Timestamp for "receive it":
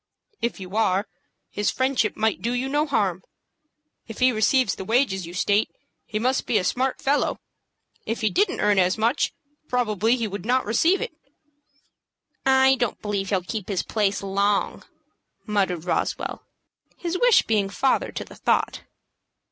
10.65-11.11